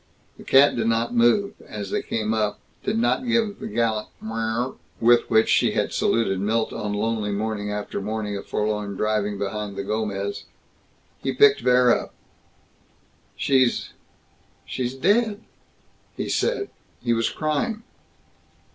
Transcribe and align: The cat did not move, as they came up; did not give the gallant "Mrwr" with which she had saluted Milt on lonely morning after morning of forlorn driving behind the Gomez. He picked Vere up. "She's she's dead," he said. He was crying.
The 0.37 0.43
cat 0.43 0.75
did 0.75 0.87
not 0.87 1.13
move, 1.13 1.53
as 1.63 1.91
they 1.91 2.01
came 2.01 2.33
up; 2.33 2.59
did 2.83 2.97
not 2.97 3.27
give 3.27 3.59
the 3.59 3.67
gallant 3.67 4.07
"Mrwr" 4.19 4.77
with 4.99 5.29
which 5.29 5.47
she 5.47 5.73
had 5.73 5.93
saluted 5.93 6.39
Milt 6.39 6.73
on 6.73 6.91
lonely 6.93 7.31
morning 7.31 7.71
after 7.71 8.01
morning 8.01 8.35
of 8.35 8.47
forlorn 8.47 8.95
driving 8.95 9.37
behind 9.37 9.75
the 9.75 9.83
Gomez. 9.83 10.45
He 11.21 11.33
picked 11.33 11.61
Vere 11.61 11.91
up. 11.91 12.15
"She's 13.35 13.91
she's 14.65 14.95
dead," 14.95 15.43
he 16.17 16.27
said. 16.29 16.71
He 17.03 17.13
was 17.13 17.29
crying. 17.29 17.83